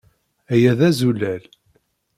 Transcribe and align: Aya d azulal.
Aya 0.53 0.73
d 0.79 0.81
azulal. 0.89 1.43